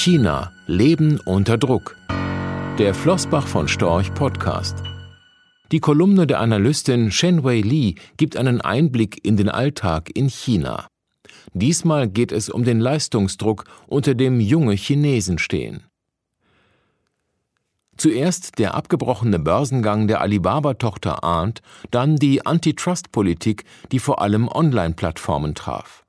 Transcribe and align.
China 0.00 0.52
Leben 0.68 1.18
unter 1.24 1.58
Druck. 1.58 1.96
Der 2.78 2.94
Flossbach 2.94 3.48
von 3.48 3.66
Storch 3.66 4.14
Podcast. 4.14 4.76
Die 5.72 5.80
Kolumne 5.80 6.24
der 6.28 6.38
Analystin 6.38 7.10
Shenwei 7.10 7.60
Li 7.60 7.96
gibt 8.16 8.36
einen 8.36 8.60
Einblick 8.60 9.18
in 9.26 9.36
den 9.36 9.48
Alltag 9.48 10.08
in 10.14 10.28
China. 10.28 10.86
Diesmal 11.52 12.08
geht 12.08 12.30
es 12.30 12.48
um 12.48 12.62
den 12.62 12.78
Leistungsdruck, 12.78 13.64
unter 13.88 14.14
dem 14.14 14.38
junge 14.38 14.74
Chinesen 14.74 15.38
stehen. 15.38 15.82
Zuerst 17.96 18.60
der 18.60 18.74
abgebrochene 18.74 19.40
Börsengang 19.40 20.06
der 20.06 20.20
Alibaba-Tochter 20.20 21.24
Arndt, 21.24 21.60
dann 21.90 22.14
die 22.14 22.46
Antitrust-Politik, 22.46 23.64
die 23.90 23.98
vor 23.98 24.22
allem 24.22 24.46
Online-Plattformen 24.46 25.56
traf. 25.56 26.04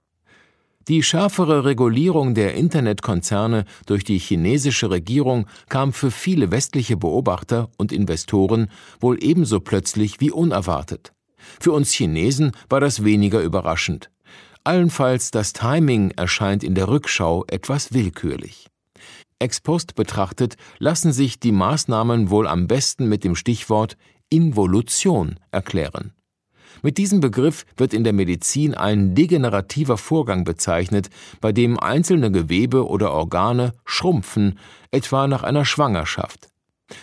Die 0.88 1.04
schärfere 1.04 1.66
Regulierung 1.66 2.34
der 2.34 2.56
Internetkonzerne 2.56 3.66
durch 3.86 4.04
die 4.04 4.18
chinesische 4.18 4.90
Regierung 4.90 5.46
kam 5.68 5.94
für 5.94 6.10
viele 6.10 6.52
westliche 6.52 6.98
Beobachter 6.98 7.70
und 7.78 7.92
Investoren 7.92 8.72
wohl 9.00 9.24
ebenso 9.24 9.60
plötzlich 9.60 10.20
wie 10.20 10.32
unerwartet. 10.32 11.14
Für 11.60 11.74
uns 11.74 11.92
Chinesen 11.92 12.54
war 12.70 12.80
das 12.80 13.04
weniger 13.04 13.42
überraschend. 13.42 14.10
Allenfalls 14.64 15.32
das 15.32 15.54
Timing 15.54 16.12
erscheint 16.12 16.64
in 16.64 16.76
der 16.76 16.88
Rückschau 16.88 17.46
etwas 17.48 17.94
willkürlich. 17.94 18.68
Ex 19.40 19.62
post 19.62 19.96
betrachtet 19.96 20.56
lassen 20.80 21.14
sich 21.14 21.40
die 21.40 21.54
Maßnahmen 21.54 22.30
wohl 22.30 22.48
am 22.48 22.68
besten 22.68 23.08
mit 23.08 23.24
dem 23.24 23.36
Stichwort 23.36 23.96
Involution 24.30 25.40
erklären. 25.52 26.14
Mit 26.82 26.98
diesem 26.98 27.20
Begriff 27.20 27.66
wird 27.78 27.94
in 27.94 28.04
der 28.04 28.14
Medizin 28.14 28.74
ein 28.74 29.16
degenerativer 29.16 29.98
Vorgang 29.98 30.44
bezeichnet, 30.44 31.10
bei 31.42 31.52
dem 31.52 31.80
einzelne 31.80 32.32
Gewebe 32.32 32.88
oder 32.88 33.12
Organe 33.12 33.74
schrumpfen, 33.86 34.58
etwa 34.92 35.28
nach 35.28 35.44
einer 35.44 35.66
Schwangerschaft. 35.66 36.50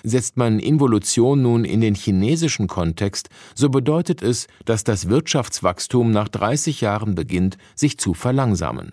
Setzt 0.02 0.36
man 0.36 0.58
Involution 0.58 1.42
nun 1.42 1.64
in 1.64 1.80
den 1.80 1.94
chinesischen 1.94 2.66
Kontext, 2.66 3.28
so 3.54 3.68
bedeutet 3.68 4.22
es, 4.22 4.48
dass 4.64 4.84
das 4.84 5.08
Wirtschaftswachstum 5.08 6.10
nach 6.10 6.28
30 6.28 6.80
Jahren 6.80 7.14
beginnt, 7.14 7.56
sich 7.74 7.98
zu 7.98 8.14
verlangsamen. 8.14 8.92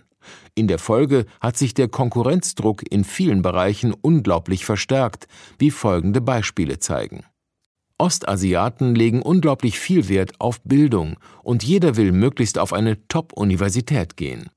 In 0.55 0.67
der 0.67 0.79
Folge 0.79 1.25
hat 1.41 1.57
sich 1.57 1.73
der 1.73 1.87
Konkurrenzdruck 1.87 2.83
in 2.89 3.03
vielen 3.03 3.41
Bereichen 3.41 3.93
unglaublich 3.93 4.65
verstärkt, 4.65 5.27
wie 5.57 5.71
folgende 5.71 6.21
Beispiele 6.21 6.79
zeigen. 6.79 7.25
Ostasiaten 7.97 8.95
legen 8.95 9.21
unglaublich 9.21 9.79
viel 9.79 10.09
Wert 10.09 10.33
auf 10.39 10.61
Bildung 10.63 11.17
und 11.43 11.63
jeder 11.63 11.95
will 11.95 12.11
möglichst 12.11 12.57
auf 12.57 12.73
eine 12.73 13.07
Top-Universität 13.07 14.17
gehen. 14.17 14.49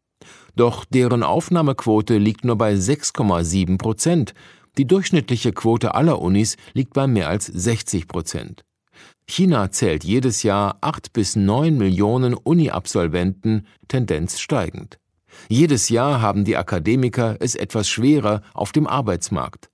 Doch 0.56 0.84
deren 0.84 1.22
Aufnahmequote 1.22 2.16
liegt 2.18 2.44
nur 2.44 2.56
bei 2.56 2.74
6,7 2.74 3.78
Prozent. 3.78 4.34
Die 4.78 4.86
durchschnittliche 4.86 5.52
Quote 5.52 5.94
aller 5.94 6.20
Unis 6.20 6.56
liegt 6.72 6.94
bei 6.94 7.06
mehr 7.06 7.28
als 7.28 7.46
60 7.46 8.08
Prozent. 8.08 8.64
China 9.28 9.70
zählt 9.70 10.04
jedes 10.04 10.42
Jahr 10.42 10.78
8 10.80 11.12
bis 11.12 11.36
9 11.36 11.76
Millionen 11.76 12.34
Uni-Absolventen, 12.34 13.66
Tendenz 13.88 14.40
steigend. 14.40 14.98
Jedes 15.48 15.88
Jahr 15.88 16.20
haben 16.20 16.44
die 16.44 16.56
Akademiker 16.56 17.36
es 17.40 17.54
etwas 17.54 17.88
schwerer 17.88 18.42
auf 18.54 18.72
dem 18.72 18.86
Arbeitsmarkt. 18.86 19.68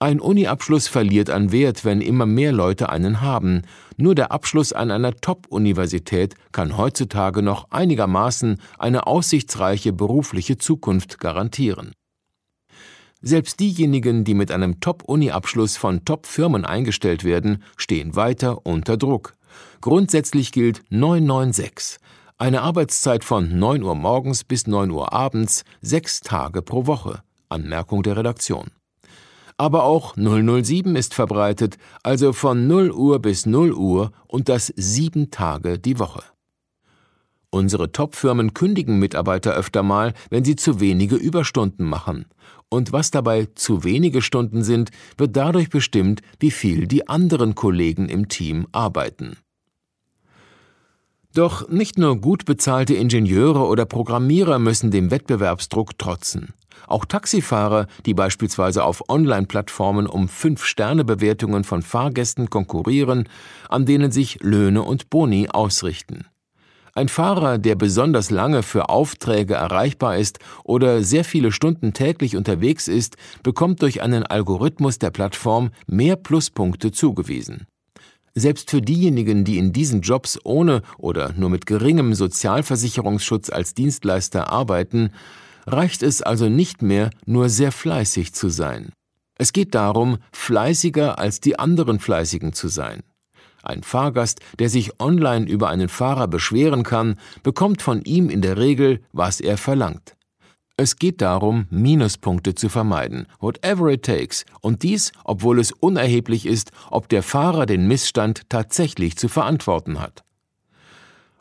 Ein 0.00 0.20
Uni-Abschluss 0.20 0.86
verliert 0.86 1.28
an 1.28 1.50
Wert, 1.50 1.84
wenn 1.84 2.00
immer 2.00 2.24
mehr 2.24 2.52
Leute 2.52 2.88
einen 2.88 3.20
haben. 3.20 3.62
Nur 3.96 4.14
der 4.14 4.30
Abschluss 4.30 4.72
an 4.72 4.92
einer 4.92 5.12
Top-Universität 5.12 6.36
kann 6.52 6.76
heutzutage 6.76 7.42
noch 7.42 7.68
einigermaßen 7.70 8.60
eine 8.78 9.08
aussichtsreiche 9.08 9.92
berufliche 9.92 10.56
Zukunft 10.56 11.18
garantieren. 11.18 11.90
Selbst 13.22 13.58
diejenigen, 13.58 14.22
die 14.22 14.34
mit 14.34 14.52
einem 14.52 14.78
Top-Uni-Abschluss 14.78 15.76
von 15.76 16.04
Top-Firmen 16.04 16.64
eingestellt 16.64 17.24
werden, 17.24 17.64
stehen 17.76 18.14
weiter 18.14 18.64
unter 18.64 18.96
Druck. 18.96 19.34
Grundsätzlich 19.80 20.52
gilt 20.52 20.82
996. 20.90 21.98
Eine 22.36 22.62
Arbeitszeit 22.62 23.24
von 23.24 23.58
9 23.58 23.82
Uhr 23.82 23.96
morgens 23.96 24.44
bis 24.44 24.68
9 24.68 24.92
Uhr 24.92 25.12
abends, 25.12 25.64
sechs 25.80 26.20
Tage 26.20 26.62
pro 26.62 26.86
Woche. 26.86 27.24
Anmerkung 27.48 28.04
der 28.04 28.16
Redaktion. 28.16 28.68
Aber 29.58 29.82
auch 29.82 30.14
007 30.16 30.96
ist 30.96 31.14
verbreitet, 31.14 31.76
also 32.04 32.32
von 32.32 32.68
0 32.68 32.92
Uhr 32.92 33.18
bis 33.18 33.44
0 33.44 33.72
Uhr 33.72 34.12
und 34.28 34.48
das 34.48 34.72
sieben 34.76 35.30
Tage 35.30 35.80
die 35.80 35.98
Woche. 35.98 36.22
Unsere 37.50 37.90
Top-Firmen 37.90 38.54
kündigen 38.54 38.98
Mitarbeiter 38.98 39.54
öfter 39.54 39.82
mal, 39.82 40.14
wenn 40.30 40.44
sie 40.44 40.54
zu 40.54 40.80
wenige 40.80 41.16
Überstunden 41.16 41.86
machen. 41.86 42.26
Und 42.68 42.92
was 42.92 43.10
dabei 43.10 43.48
zu 43.54 43.82
wenige 43.84 44.22
Stunden 44.22 44.62
sind, 44.62 44.90
wird 45.16 45.36
dadurch 45.36 45.70
bestimmt, 45.70 46.20
wie 46.38 46.50
viel 46.50 46.86
die 46.86 47.08
anderen 47.08 47.54
Kollegen 47.54 48.08
im 48.08 48.28
Team 48.28 48.68
arbeiten. 48.72 49.38
Doch 51.34 51.68
nicht 51.68 51.98
nur 51.98 52.20
gut 52.20 52.44
bezahlte 52.44 52.94
Ingenieure 52.94 53.66
oder 53.66 53.86
Programmierer 53.86 54.58
müssen 54.58 54.90
dem 54.90 55.10
Wettbewerbsdruck 55.10 55.98
trotzen. 55.98 56.52
Auch 56.86 57.04
Taxifahrer, 57.04 57.86
die 58.06 58.14
beispielsweise 58.14 58.84
auf 58.84 59.08
Online-Plattformen 59.08 60.06
um 60.06 60.28
Fünf-Sterne-Bewertungen 60.28 61.64
von 61.64 61.82
Fahrgästen 61.82 62.50
konkurrieren, 62.50 63.28
an 63.68 63.86
denen 63.86 64.10
sich 64.10 64.38
Löhne 64.42 64.82
und 64.82 65.10
Boni 65.10 65.48
ausrichten. 65.48 66.26
Ein 66.98 67.08
Fahrer, 67.08 67.58
der 67.58 67.76
besonders 67.76 68.30
lange 68.30 68.64
für 68.64 68.88
Aufträge 68.88 69.54
erreichbar 69.54 70.16
ist 70.16 70.40
oder 70.64 71.04
sehr 71.04 71.22
viele 71.22 71.52
Stunden 71.52 71.92
täglich 71.92 72.34
unterwegs 72.34 72.88
ist, 72.88 73.16
bekommt 73.44 73.82
durch 73.82 74.02
einen 74.02 74.24
Algorithmus 74.24 74.98
der 74.98 75.10
Plattform 75.10 75.70
mehr 75.86 76.16
Pluspunkte 76.16 76.90
zugewiesen. 76.90 77.68
Selbst 78.34 78.70
für 78.70 78.82
diejenigen, 78.82 79.44
die 79.44 79.58
in 79.58 79.72
diesen 79.72 80.00
Jobs 80.00 80.40
ohne 80.44 80.82
oder 80.96 81.32
nur 81.36 81.50
mit 81.50 81.66
geringem 81.66 82.14
Sozialversicherungsschutz 82.14 83.50
als 83.50 83.74
Dienstleister 83.74 84.50
arbeiten, 84.50 85.10
reicht 85.72 86.02
es 86.02 86.22
also 86.22 86.48
nicht 86.48 86.82
mehr, 86.82 87.10
nur 87.26 87.48
sehr 87.48 87.72
fleißig 87.72 88.32
zu 88.34 88.48
sein. 88.48 88.92
Es 89.38 89.52
geht 89.52 89.74
darum, 89.74 90.18
fleißiger 90.32 91.18
als 91.18 91.40
die 91.40 91.58
anderen 91.58 92.00
Fleißigen 92.00 92.52
zu 92.52 92.68
sein. 92.68 93.02
Ein 93.62 93.82
Fahrgast, 93.82 94.40
der 94.58 94.68
sich 94.68 95.00
online 95.00 95.46
über 95.46 95.68
einen 95.68 95.88
Fahrer 95.88 96.26
beschweren 96.28 96.82
kann, 96.82 97.18
bekommt 97.42 97.82
von 97.82 98.02
ihm 98.02 98.30
in 98.30 98.42
der 98.42 98.56
Regel, 98.56 99.00
was 99.12 99.40
er 99.40 99.56
verlangt. 99.56 100.16
Es 100.76 100.96
geht 100.96 101.20
darum, 101.20 101.66
Minuspunkte 101.70 102.54
zu 102.54 102.68
vermeiden, 102.68 103.26
whatever 103.40 103.88
it 103.88 104.04
takes, 104.04 104.44
und 104.60 104.84
dies, 104.84 105.10
obwohl 105.24 105.58
es 105.58 105.72
unerheblich 105.72 106.46
ist, 106.46 106.70
ob 106.90 107.08
der 107.08 107.24
Fahrer 107.24 107.66
den 107.66 107.88
Missstand 107.88 108.42
tatsächlich 108.48 109.16
zu 109.16 109.28
verantworten 109.28 110.00
hat. 110.00 110.22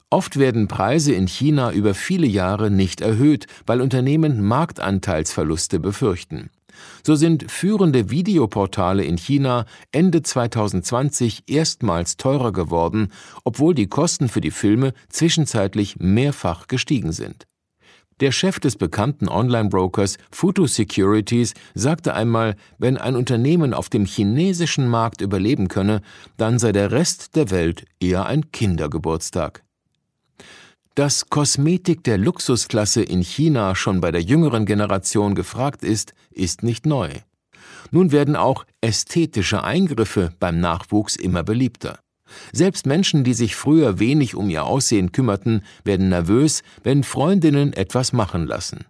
Oft 0.09 0.39
werden 0.39 0.69
Preise 0.69 1.13
in 1.13 1.27
China 1.27 1.73
über 1.73 1.93
viele 1.93 2.27
Jahre 2.27 2.71
nicht 2.71 3.01
erhöht, 3.01 3.45
weil 3.65 3.81
Unternehmen 3.81 4.41
Marktanteilsverluste 4.41 5.81
befürchten. 5.81 6.49
So 7.03 7.15
sind 7.15 7.51
führende 7.51 8.09
Videoportale 8.09 9.03
in 9.03 9.17
China 9.17 9.65
Ende 9.91 10.21
2020 10.21 11.43
erstmals 11.47 12.15
teurer 12.15 12.53
geworden, 12.53 13.11
obwohl 13.43 13.75
die 13.75 13.87
Kosten 13.87 14.29
für 14.29 14.39
die 14.39 14.51
Filme 14.51 14.93
zwischenzeitlich 15.09 15.97
mehrfach 15.99 16.67
gestiegen 16.67 17.11
sind. 17.11 17.45
Der 18.21 18.31
Chef 18.31 18.59
des 18.59 18.77
bekannten 18.77 19.27
Online-Brokers 19.27 20.17
Futu 20.31 20.67
Securities 20.67 21.53
sagte 21.75 22.13
einmal, 22.13 22.55
wenn 22.77 22.97
ein 22.97 23.15
Unternehmen 23.15 23.73
auf 23.73 23.89
dem 23.89 24.05
chinesischen 24.05 24.87
Markt 24.87 25.21
überleben 25.21 25.67
könne, 25.67 26.01
dann 26.37 26.59
sei 26.59 26.71
der 26.71 26.91
Rest 26.91 27.35
der 27.35 27.51
Welt 27.51 27.85
eher 27.99 28.25
ein 28.25 28.51
Kindergeburtstag. 28.51 29.66
Dass 30.97 31.29
Kosmetik 31.29 32.03
der 32.05 32.17
Luxusklasse 32.17 33.03
in 33.03 33.21
China 33.21 33.75
schon 33.75 34.01
bei 34.01 34.09
der 34.09 34.23
jüngeren 34.23 34.65
Generation 34.65 35.35
gefragt 35.35 35.83
ist, 35.83 36.15
ist 36.31 36.63
nicht 36.63 36.87
neu. 36.87 37.11
Nun 37.91 38.11
werden 38.11 38.35
auch 38.35 38.65
ästhetische 38.81 39.63
Eingriffe 39.63 40.33
beim 40.39 40.59
Nachwuchs 40.59 41.15
immer 41.15 41.43
beliebter. 41.43 41.99
Selbst 42.51 42.87
Menschen, 42.87 43.23
die 43.23 43.35
sich 43.35 43.55
früher 43.55 43.99
wenig 43.99 44.33
um 44.33 44.49
ihr 44.49 44.63
Aussehen 44.63 45.11
kümmerten, 45.11 45.61
werden 45.83 46.09
nervös, 46.09 46.63
wenn 46.81 47.03
Freundinnen 47.03 47.73
etwas 47.73 48.11
machen 48.11 48.47
lassen. 48.47 48.85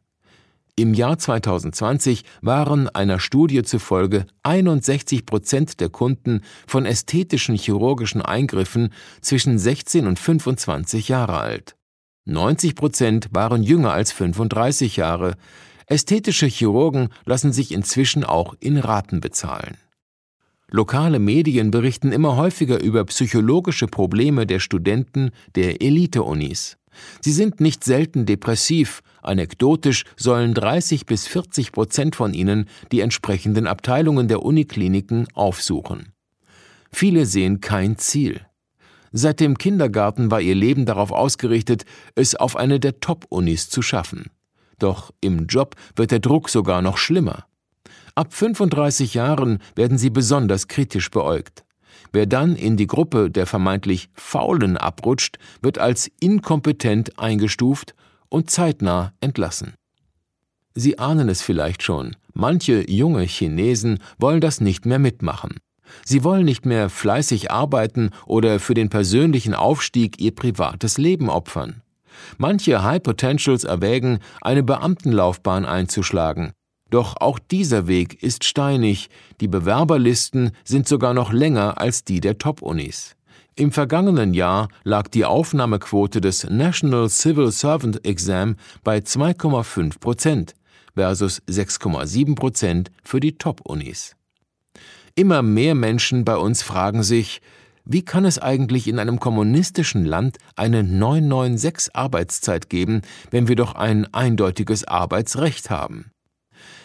Im 0.77 0.93
Jahr 0.93 1.17
2020 1.17 2.23
waren 2.41 2.87
einer 2.87 3.19
Studie 3.19 3.63
zufolge 3.63 4.27
61 4.43 5.25
Prozent 5.25 5.81
der 5.81 5.89
Kunden 5.89 6.39
von 6.67 6.85
ästhetischen 6.85 7.57
chirurgischen 7.57 8.21
Eingriffen 8.21 8.93
zwischen 9.19 9.59
16 9.59 10.07
und 10.07 10.19
25 10.19 11.09
Jahre 11.09 11.41
alt. 11.41 11.76
90 12.27 12.75
Prozent 12.75 13.29
waren 13.31 13.63
jünger 13.63 13.93
als 13.93 14.11
35 14.11 14.97
Jahre. 14.97 15.35
Ästhetische 15.85 16.47
Chirurgen 16.47 17.07
lassen 17.25 17.53
sich 17.53 17.71
inzwischen 17.71 18.25
auch 18.25 18.53
in 18.59 18.77
Raten 18.77 19.21
bezahlen. 19.21 19.77
Lokale 20.69 21.19
Medien 21.19 21.71
berichten 21.71 22.11
immer 22.11 22.35
häufiger 22.35 22.81
über 22.81 23.05
psychologische 23.05 23.87
Probleme 23.87 24.45
der 24.45 24.59
Studenten 24.59 25.31
der 25.55 25.81
Elite-Unis. 25.81 26.77
Sie 27.21 27.31
sind 27.31 27.61
nicht 27.61 27.85
selten 27.85 28.25
depressiv, 28.25 29.01
anekdotisch 29.21 30.03
sollen 30.17 30.53
30 30.53 31.05
bis 31.05 31.27
40 31.27 31.71
Prozent 31.71 32.17
von 32.17 32.33
ihnen 32.33 32.67
die 32.91 32.99
entsprechenden 32.99 33.67
Abteilungen 33.67 34.27
der 34.27 34.43
Unikliniken 34.43 35.27
aufsuchen. 35.33 36.11
Viele 36.91 37.25
sehen 37.25 37.61
kein 37.61 37.97
Ziel. 37.97 38.41
Seit 39.11 39.39
dem 39.39 39.57
Kindergarten 39.57 40.31
war 40.31 40.41
ihr 40.41 40.55
Leben 40.55 40.85
darauf 40.85 41.11
ausgerichtet, 41.11 41.85
es 42.15 42.35
auf 42.35 42.55
eine 42.55 42.79
der 42.79 42.99
Top-Unis 42.99 43.69
zu 43.69 43.81
schaffen. 43.81 44.25
Doch 44.79 45.11
im 45.21 45.47
Job 45.47 45.75
wird 45.95 46.11
der 46.11 46.19
Druck 46.19 46.49
sogar 46.49 46.81
noch 46.81 46.97
schlimmer. 46.97 47.45
Ab 48.15 48.33
35 48.33 49.13
Jahren 49.13 49.59
werden 49.75 49.97
sie 49.97 50.09
besonders 50.09 50.67
kritisch 50.67 51.09
beäugt. 51.11 51.63
Wer 52.11 52.25
dann 52.25 52.55
in 52.55 52.77
die 52.77 52.87
Gruppe 52.87 53.29
der 53.29 53.45
vermeintlich 53.45 54.09
Faulen 54.13 54.77
abrutscht, 54.77 55.37
wird 55.61 55.77
als 55.77 56.09
inkompetent 56.19 57.19
eingestuft 57.19 57.95
und 58.29 58.49
zeitnah 58.49 59.13
entlassen. 59.19 59.73
Sie 60.73 60.99
ahnen 60.99 61.27
es 61.29 61.41
vielleicht 61.41 61.81
schon, 61.81 62.15
manche 62.33 62.89
junge 62.89 63.23
Chinesen 63.23 63.99
wollen 64.19 64.41
das 64.41 64.61
nicht 64.61 64.85
mehr 64.85 64.99
mitmachen. 64.99 65.57
Sie 66.05 66.23
wollen 66.23 66.45
nicht 66.45 66.65
mehr 66.65 66.89
fleißig 66.89 67.51
arbeiten 67.51 68.11
oder 68.25 68.59
für 68.59 68.73
den 68.73 68.89
persönlichen 68.89 69.53
Aufstieg 69.53 70.19
ihr 70.19 70.33
privates 70.33 70.97
Leben 70.97 71.29
opfern. 71.29 71.81
Manche 72.37 72.83
High 72.83 73.03
Potentials 73.03 73.63
erwägen, 73.63 74.19
eine 74.41 74.63
Beamtenlaufbahn 74.63 75.65
einzuschlagen, 75.65 76.51
doch 76.89 77.17
auch 77.17 77.39
dieser 77.39 77.87
Weg 77.87 78.23
ist 78.23 78.45
steinig, 78.45 79.09
die 79.41 79.47
Bewerberlisten 79.47 80.51
sind 80.63 80.87
sogar 80.87 81.13
noch 81.13 81.33
länger 81.33 81.79
als 81.79 82.03
die 82.03 82.21
der 82.21 82.37
Top-Unis. 82.37 83.15
Im 83.55 83.71
vergangenen 83.71 84.33
Jahr 84.33 84.69
lag 84.83 85.07
die 85.07 85.25
Aufnahmequote 85.25 86.21
des 86.21 86.49
National 86.49 87.09
Civil 87.09 87.51
Servant 87.51 88.05
Exam 88.05 88.55
bei 88.83 88.99
2,5 88.99 89.99
Prozent 89.99 90.53
versus 90.95 91.41
6,7 91.49 92.35
Prozent 92.35 92.91
für 93.03 93.19
die 93.19 93.37
Top-Unis. 93.37 94.15
Immer 95.15 95.41
mehr 95.41 95.75
Menschen 95.75 96.25
bei 96.25 96.37
uns 96.37 96.61
fragen 96.61 97.03
sich, 97.03 97.41
wie 97.85 98.03
kann 98.03 98.25
es 98.25 98.37
eigentlich 98.37 98.87
in 98.87 98.99
einem 98.99 99.19
kommunistischen 99.19 100.03
Land 100.03 100.39
eine 100.57 100.83
996 100.83 101.95
Arbeitszeit 101.95 102.69
geben, 102.69 103.01
wenn 103.31 103.47
wir 103.47 103.55
doch 103.55 103.75
ein 103.75 104.13
eindeutiges 104.13 104.83
Arbeitsrecht 104.85 105.69
haben? 105.69 106.11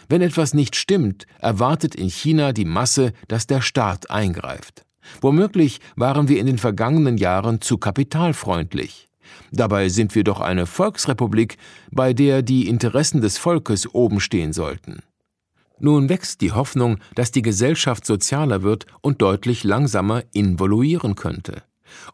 Wenn 0.09 0.23
etwas 0.23 0.55
nicht 0.55 0.77
stimmt, 0.77 1.27
erwartet 1.41 1.95
in 1.95 2.09
China 2.09 2.53
die 2.53 2.65
Masse, 2.65 3.13
dass 3.27 3.47
der 3.47 3.63
Staat 3.63 4.11
eingreift. 4.11 4.85
Womöglich 5.21 5.81
waren 5.97 6.29
wir 6.29 6.39
in 6.39 6.47
den 6.47 6.59
vergangenen 6.59 7.17
Jahren 7.17 7.61
zu 7.61 7.79
kapitalfreundlich. 7.79 9.09
Dabei 9.51 9.89
sind 9.89 10.15
wir 10.15 10.25
doch 10.25 10.41
eine 10.41 10.67
Volksrepublik, 10.67 11.57
bei 11.91 12.13
der 12.13 12.43
die 12.43 12.69
Interessen 12.69 13.21
des 13.21 13.39
Volkes 13.39 13.93
oben 13.93 14.21
stehen 14.21 14.53
sollten. 14.53 15.03
Nun 15.85 16.09
wächst 16.09 16.41
die 16.43 16.53
Hoffnung, 16.53 16.99
dass 17.17 17.33
die 17.33 17.43
Gesellschaft 17.43 18.07
sozialer 18.07 18.63
wird 18.63 18.87
und 19.01 19.21
deutlich 19.21 19.65
langsamer 19.65 20.23
involuieren 20.33 21.17
könnte. 21.17 21.65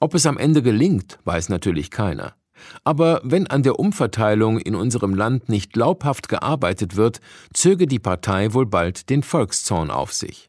Ob 0.01 0.15
es 0.15 0.25
am 0.25 0.39
Ende 0.39 0.63
gelingt, 0.63 1.19
weiß 1.25 1.51
natürlich 1.51 1.91
keiner. 1.91 2.35
Aber 2.83 3.21
wenn 3.25 3.47
an 3.47 3.63
der 3.63 3.79
Umverteilung 3.79 4.59
in 4.59 4.75
unserem 4.75 5.15
Land 5.15 5.51
nicht 5.51 5.75
glaubhaft 5.75 6.31
gearbeitet 6.31 6.97
wird, 6.97 7.21
zöge 7.53 7.87
die 7.87 7.99
Partei 7.99 8.55
wohl 8.55 8.65
bald 8.65 9.11
den 9.11 9.23
Volkszorn 9.23 9.91
auf 9.91 10.15
sich. 10.15 10.49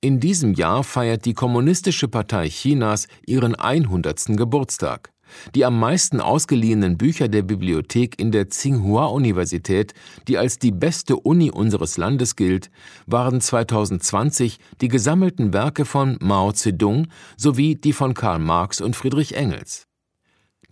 In 0.00 0.20
diesem 0.20 0.54
Jahr 0.54 0.84
feiert 0.84 1.24
die 1.24 1.34
Kommunistische 1.34 2.06
Partei 2.06 2.48
Chinas 2.48 3.08
ihren 3.26 3.56
100. 3.56 4.36
Geburtstag. 4.36 5.12
Die 5.54 5.64
am 5.64 5.78
meisten 5.78 6.20
ausgeliehenen 6.20 6.98
Bücher 6.98 7.28
der 7.28 7.42
Bibliothek 7.42 8.18
in 8.18 8.32
der 8.32 8.48
Tsinghua-Universität, 8.48 9.94
die 10.28 10.38
als 10.38 10.58
die 10.58 10.72
beste 10.72 11.16
Uni 11.16 11.50
unseres 11.50 11.96
Landes 11.96 12.36
gilt, 12.36 12.70
waren 13.06 13.40
2020 13.40 14.58
die 14.80 14.88
gesammelten 14.88 15.52
Werke 15.52 15.84
von 15.84 16.16
Mao 16.20 16.52
Zedong 16.52 17.08
sowie 17.36 17.74
die 17.74 17.92
von 17.92 18.14
Karl 18.14 18.38
Marx 18.38 18.80
und 18.80 18.96
Friedrich 18.96 19.34
Engels. 19.36 19.86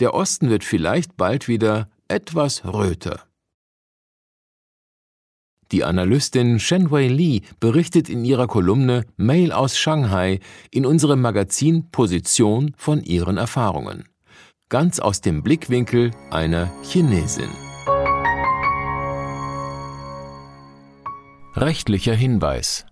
Der 0.01 0.15
Osten 0.15 0.49
wird 0.49 0.65
vielleicht 0.65 1.17
bald 1.17 1.47
wieder 1.47 1.89
etwas 2.09 2.65
röter. 2.65 3.21
Die 5.73 5.85
Analystin 5.85 6.59
Shenwei 6.59 7.07
Li 7.07 7.43
berichtet 7.61 8.09
in 8.09 8.25
ihrer 8.25 8.49
Kolumne 8.49 9.05
Mail 9.17 9.53
aus 9.53 9.79
Shanghai 9.79 10.41
in 10.73 10.85
unserem 10.85 11.21
Magazin 11.21 11.91
Position 11.93 12.75
von 12.77 13.03
ihren 13.05 13.37
Erfahrungen. 13.37 14.09
Ganz 14.71 15.01
aus 15.01 15.21
dem 15.21 15.43
Blickwinkel 15.43 16.13
einer 16.31 16.71
Chinesin. 16.85 17.51
Rechtlicher 21.57 22.15
Hinweis 22.15 22.87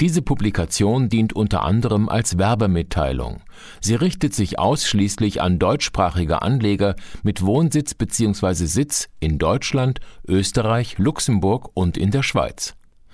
diese 0.00 0.22
Publikation 0.22 1.10
dient 1.10 1.34
unter 1.34 1.62
anderem 1.62 2.08
als 2.08 2.38
Werbemitteilung. 2.38 3.42
Sie 3.82 3.94
richtet 3.94 4.34
sich 4.34 4.58
ausschließlich 4.58 5.42
an 5.42 5.58
deutschsprachige 5.58 6.40
Anleger 6.40 6.96
mit 7.22 7.42
Wohnsitz 7.42 7.92
bzw. 7.92 8.64
Sitz 8.64 9.10
in 9.20 9.38
Deutschland, 9.38 10.00
Österreich, 10.26 10.96
Luxemburg 10.96 11.68
und 11.74 11.98
in 11.98 12.10
der 12.12 12.22
Schweiz. 12.22 12.74